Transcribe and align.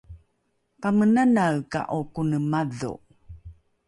pamenanaeka’o 0.81 1.99
kone 2.13 2.37
madho? 2.51 2.91